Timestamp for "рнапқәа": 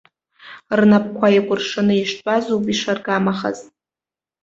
0.79-1.27